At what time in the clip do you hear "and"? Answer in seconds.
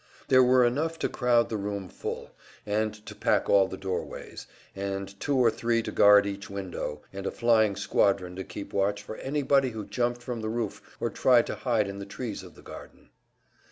2.65-2.91, 4.75-5.07, 7.13-7.27